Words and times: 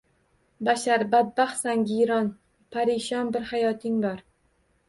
Bashar! 0.69 1.03
Badbaxtsan 1.11 1.85
giryon, 1.91 2.31
parishon 2.79 3.31
bir 3.37 3.47
hayoting 3.53 4.01
bor 4.09 4.29